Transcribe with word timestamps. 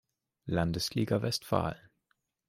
Landesliga 0.47 1.21
Westfalen". 1.21 1.77